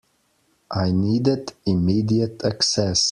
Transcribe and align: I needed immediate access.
I 0.85 0.91
needed 0.91 1.43
immediate 1.67 2.43
access. 2.43 2.99